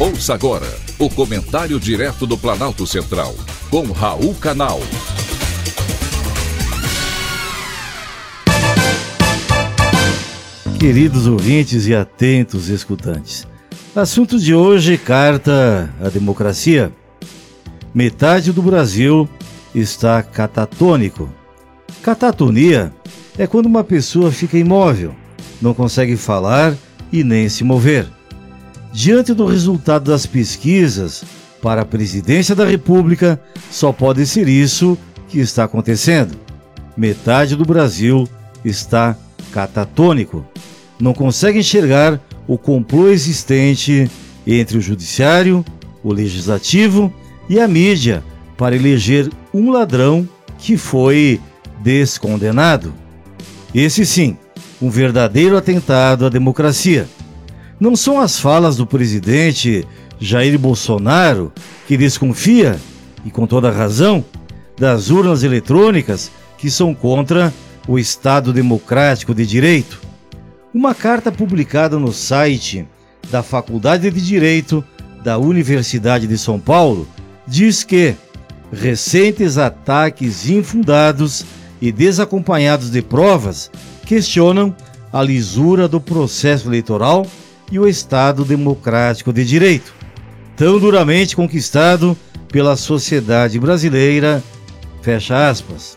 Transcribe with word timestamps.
Ouça 0.00 0.32
agora 0.32 0.66
o 0.98 1.10
comentário 1.10 1.78
direto 1.78 2.26
do 2.26 2.38
Planalto 2.38 2.86
Central, 2.86 3.34
com 3.68 3.82
Raul 3.92 4.34
Canal. 4.34 4.80
Queridos 10.78 11.26
ouvintes 11.26 11.86
e 11.86 11.94
atentos 11.94 12.70
escutantes, 12.70 13.46
assunto 13.94 14.38
de 14.38 14.54
hoje: 14.54 14.96
carta 14.96 15.94
à 16.02 16.08
democracia. 16.08 16.90
Metade 17.92 18.54
do 18.54 18.62
Brasil 18.62 19.28
está 19.74 20.22
catatônico. 20.22 21.28
Catatonia 22.02 22.90
é 23.36 23.46
quando 23.46 23.66
uma 23.66 23.84
pessoa 23.84 24.32
fica 24.32 24.56
imóvel, 24.56 25.14
não 25.60 25.74
consegue 25.74 26.16
falar 26.16 26.74
e 27.12 27.22
nem 27.22 27.50
se 27.50 27.62
mover. 27.62 28.19
Diante 28.92 29.32
do 29.32 29.46
resultado 29.46 30.10
das 30.10 30.26
pesquisas 30.26 31.22
para 31.62 31.82
a 31.82 31.86
presidência 31.86 32.54
da 32.54 32.64
República, 32.64 33.40
só 33.70 33.92
pode 33.92 34.26
ser 34.26 34.48
isso 34.48 34.98
que 35.28 35.38
está 35.38 35.64
acontecendo. 35.64 36.36
Metade 36.96 37.54
do 37.54 37.64
Brasil 37.64 38.28
está 38.64 39.16
catatônico. 39.52 40.44
Não 40.98 41.14
consegue 41.14 41.60
enxergar 41.60 42.20
o 42.46 42.58
complô 42.58 43.08
existente 43.08 44.10
entre 44.46 44.76
o 44.76 44.80
Judiciário, 44.80 45.64
o 46.02 46.12
Legislativo 46.12 47.12
e 47.48 47.60
a 47.60 47.68
mídia 47.68 48.24
para 48.56 48.74
eleger 48.74 49.30
um 49.54 49.70
ladrão 49.70 50.28
que 50.58 50.76
foi 50.76 51.40
descondenado. 51.80 52.92
Esse 53.74 54.04
sim, 54.04 54.36
um 54.82 54.90
verdadeiro 54.90 55.56
atentado 55.56 56.26
à 56.26 56.28
democracia. 56.28 57.08
Não 57.80 57.96
são 57.96 58.20
as 58.20 58.38
falas 58.38 58.76
do 58.76 58.86
presidente 58.86 59.88
Jair 60.20 60.58
Bolsonaro 60.58 61.50
que 61.88 61.96
desconfia, 61.96 62.78
e 63.24 63.30
com 63.30 63.46
toda 63.46 63.70
razão, 63.70 64.22
das 64.78 65.08
urnas 65.08 65.42
eletrônicas 65.42 66.30
que 66.58 66.70
são 66.70 66.94
contra 66.94 67.50
o 67.88 67.98
Estado 67.98 68.52
Democrático 68.52 69.34
de 69.34 69.46
Direito. 69.46 69.98
Uma 70.74 70.94
carta 70.94 71.32
publicada 71.32 71.98
no 71.98 72.12
site 72.12 72.86
da 73.30 73.42
Faculdade 73.42 74.10
de 74.10 74.20
Direito 74.20 74.84
da 75.24 75.38
Universidade 75.38 76.26
de 76.26 76.36
São 76.36 76.60
Paulo 76.60 77.08
diz 77.46 77.82
que 77.82 78.14
recentes 78.70 79.56
ataques 79.56 80.50
infundados 80.50 81.46
e 81.80 81.90
desacompanhados 81.90 82.90
de 82.90 83.00
provas 83.00 83.70
questionam 84.04 84.76
a 85.10 85.22
lisura 85.22 85.88
do 85.88 85.98
processo 85.98 86.68
eleitoral 86.68 87.26
e 87.70 87.78
o 87.78 87.88
Estado 87.88 88.44
democrático 88.44 89.32
de 89.32 89.44
direito, 89.44 89.94
tão 90.56 90.78
duramente 90.78 91.36
conquistado 91.36 92.16
pela 92.48 92.76
sociedade 92.76 93.58
brasileira. 93.58 94.42
Fecha 95.02 95.48
aspas. 95.48 95.96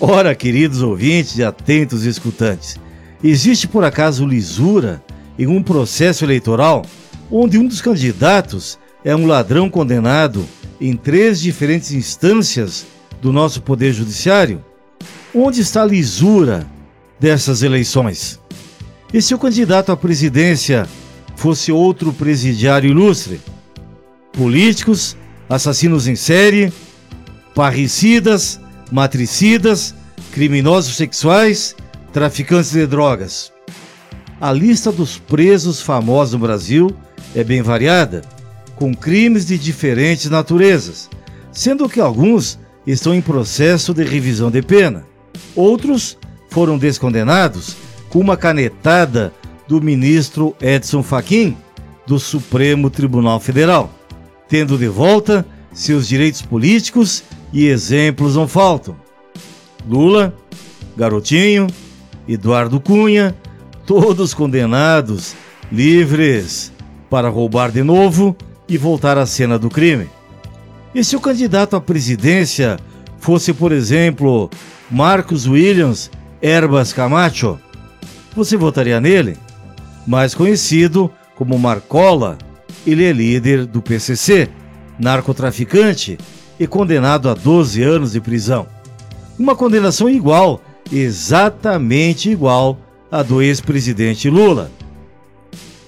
Ora, 0.00 0.34
queridos 0.34 0.82
ouvintes 0.82 1.38
e 1.38 1.44
atentos 1.44 2.04
escutantes, 2.04 2.76
existe 3.22 3.68
por 3.68 3.84
acaso 3.84 4.26
lisura 4.26 5.02
em 5.38 5.46
um 5.46 5.62
processo 5.62 6.24
eleitoral 6.24 6.84
onde 7.30 7.58
um 7.58 7.66
dos 7.66 7.80
candidatos 7.80 8.78
é 9.04 9.14
um 9.14 9.26
ladrão 9.26 9.70
condenado 9.70 10.44
em 10.80 10.96
três 10.96 11.40
diferentes 11.40 11.92
instâncias 11.92 12.86
do 13.20 13.32
nosso 13.32 13.62
Poder 13.62 13.92
Judiciário? 13.92 14.64
Onde 15.34 15.60
está 15.60 15.82
a 15.82 15.86
lisura 15.86 16.66
dessas 17.18 17.62
eleições? 17.62 18.40
E 19.12 19.22
se 19.22 19.34
o 19.34 19.38
candidato 19.38 19.92
à 19.92 19.96
presidência 19.96 20.86
fosse 21.36 21.70
outro 21.70 22.12
presidiário 22.12 22.90
ilustre? 22.90 23.40
Políticos, 24.32 25.16
assassinos 25.48 26.08
em 26.08 26.16
série, 26.16 26.72
parricidas, 27.54 28.60
matricidas, 28.90 29.94
criminosos 30.32 30.96
sexuais, 30.96 31.76
traficantes 32.12 32.72
de 32.72 32.86
drogas. 32.86 33.52
A 34.40 34.52
lista 34.52 34.90
dos 34.90 35.18
presos 35.18 35.80
famosos 35.80 36.34
no 36.34 36.40
Brasil 36.40 36.94
é 37.34 37.44
bem 37.44 37.62
variada, 37.62 38.22
com 38.74 38.94
crimes 38.94 39.46
de 39.46 39.56
diferentes 39.56 40.28
naturezas, 40.28 41.08
sendo 41.52 41.88
que 41.88 42.00
alguns 42.00 42.58
estão 42.86 43.14
em 43.14 43.22
processo 43.22 43.94
de 43.94 44.04
revisão 44.04 44.50
de 44.50 44.62
pena. 44.62 45.06
Outros 45.54 46.18
foram 46.50 46.76
descondenados 46.76 47.76
com 48.08 48.20
uma 48.20 48.36
canetada 48.36 49.32
do 49.66 49.80
ministro 49.80 50.54
Edson 50.60 51.02
Fachin, 51.02 51.56
do 52.06 52.18
Supremo 52.18 52.88
Tribunal 52.88 53.40
Federal, 53.40 53.90
tendo 54.48 54.78
de 54.78 54.86
volta 54.86 55.44
seus 55.72 56.06
direitos 56.08 56.40
políticos 56.40 57.24
e 57.52 57.66
exemplos 57.66 58.36
não 58.36 58.46
faltam. 58.46 58.96
Lula, 59.88 60.34
Garotinho, 60.96 61.66
Eduardo 62.28 62.80
Cunha, 62.80 63.34
todos 63.84 64.32
condenados, 64.32 65.34
livres 65.70 66.72
para 67.10 67.28
roubar 67.28 67.70
de 67.70 67.82
novo 67.82 68.36
e 68.68 68.78
voltar 68.78 69.18
à 69.18 69.26
cena 69.26 69.58
do 69.58 69.68
crime. 69.68 70.08
E 70.94 71.04
se 71.04 71.14
o 71.14 71.20
candidato 71.20 71.76
à 71.76 71.80
presidência 71.80 72.78
fosse, 73.18 73.52
por 73.52 73.70
exemplo, 73.70 74.50
Marcos 74.90 75.46
Williams 75.46 76.10
Herbas 76.42 76.92
Camacho, 76.92 77.58
você 78.36 78.56
votaria 78.56 79.00
nele? 79.00 79.38
Mais 80.06 80.34
conhecido 80.34 81.10
como 81.34 81.58
Marcola, 81.58 82.36
ele 82.86 83.02
é 83.02 83.12
líder 83.12 83.64
do 83.64 83.80
PCC, 83.80 84.48
narcotraficante 84.98 86.18
e 86.60 86.66
condenado 86.66 87.30
a 87.30 87.34
12 87.34 87.82
anos 87.82 88.12
de 88.12 88.20
prisão. 88.20 88.66
Uma 89.38 89.56
condenação 89.56 90.08
igual, 90.08 90.60
exatamente 90.92 92.30
igual 92.30 92.78
à 93.10 93.22
do 93.22 93.40
ex-presidente 93.40 94.28
Lula. 94.28 94.70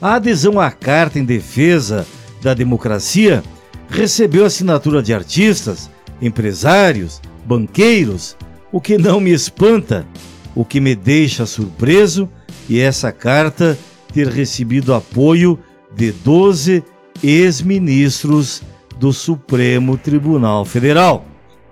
A 0.00 0.14
adesão 0.14 0.58
à 0.58 0.70
Carta 0.70 1.19
em 1.19 1.25
Defesa 1.25 2.06
da 2.42 2.54
Democracia 2.54 3.42
recebeu 3.91 4.44
assinatura 4.44 5.03
de 5.03 5.12
artistas, 5.12 5.91
empresários, 6.20 7.20
banqueiros, 7.44 8.37
o 8.72 8.81
que 8.81 8.97
não 8.97 9.20
me 9.20 9.32
espanta, 9.32 10.06
o 10.54 10.64
que 10.64 10.81
me 10.81 10.94
deixa 10.94 11.47
surpreso 11.47 12.28
e 12.69 12.81
essa 12.81 13.11
carta 13.11 13.79
ter 14.12 14.29
recebido 14.29 14.95
apoio 14.95 15.59
de 15.95 16.12
12 16.12 16.84
ex-ministros 17.23 18.62
do 18.99 19.12
Supremo 19.12 19.97
Tribunal 19.97 20.65
Federal. 20.65 21.27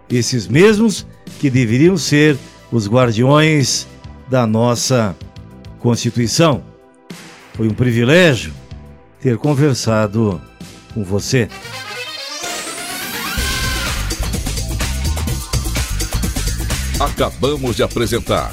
Esses 0.08 0.46
mesmos 0.46 1.06
que 1.38 1.50
deveriam 1.50 1.96
ser 1.96 2.36
os 2.70 2.88
guardiões 2.88 3.86
da 4.28 4.46
nossa 4.46 5.16
Constituição. 5.78 6.62
Foi 7.54 7.68
um 7.68 7.74
privilégio 7.74 8.52
ter 9.20 9.36
conversado 9.36 10.40
com 10.92 11.04
você. 11.04 11.48
Acabamos 16.98 17.76
de 17.76 17.82
apresentar 17.82 18.52